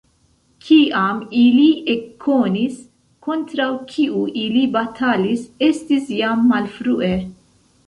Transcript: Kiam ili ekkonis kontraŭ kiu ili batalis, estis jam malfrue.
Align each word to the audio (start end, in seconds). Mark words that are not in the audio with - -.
Kiam 0.67 1.19
ili 1.41 1.65
ekkonis 1.95 2.79
kontraŭ 3.29 3.69
kiu 3.93 4.25
ili 4.47 4.65
batalis, 4.79 5.47
estis 5.71 6.11
jam 6.19 6.45
malfrue. 6.53 7.15